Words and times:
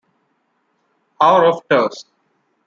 Hour 1.21 1.45
of 1.45 1.61
Terce. 1.69 2.05